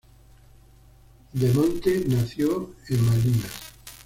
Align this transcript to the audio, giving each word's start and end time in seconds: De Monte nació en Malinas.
De 1.33 1.51
Monte 1.53 2.05
nació 2.07 2.71
en 2.89 3.05
Malinas. 3.05 3.51